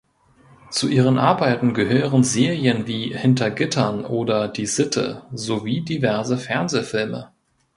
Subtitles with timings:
[0.71, 7.29] Zu ihren Arbeiten gehören Serien wie "Hinter Gittern" oder "Die Sitte" sowie diverse Fernsehfilme.